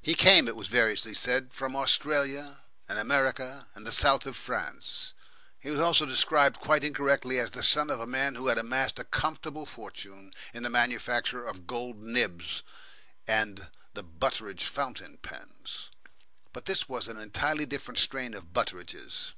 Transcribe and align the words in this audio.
He 0.00 0.14
came, 0.14 0.46
it 0.46 0.54
was 0.54 0.68
variously 0.68 1.12
said, 1.12 1.52
from 1.52 1.74
Australia 1.74 2.58
and 2.88 3.00
America 3.00 3.66
and 3.74 3.84
the 3.84 3.90
South 3.90 4.24
of 4.24 4.36
France. 4.36 5.12
He 5.58 5.70
was 5.72 5.80
also 5.80 6.06
described 6.06 6.60
quite 6.60 6.84
incorrectly 6.84 7.40
as 7.40 7.50
the 7.50 7.64
son 7.64 7.90
of 7.90 7.98
a 7.98 8.06
man 8.06 8.36
who 8.36 8.46
had 8.46 8.58
amassed 8.58 9.00
a 9.00 9.04
comfortable 9.04 9.66
fortune 9.66 10.32
in 10.54 10.62
the 10.62 10.70
manufacture 10.70 11.44
of 11.44 11.66
gold 11.66 12.00
nibs 12.00 12.62
and 13.26 13.68
the 13.92 14.04
Butteridge 14.04 14.62
fountain 14.66 15.18
pens. 15.20 15.90
But 16.52 16.66
this 16.66 16.88
was 16.88 17.08
an 17.08 17.18
entirely 17.18 17.66
different 17.66 17.98
strain 17.98 18.34
of 18.34 18.52
Butteridges. 18.52 19.32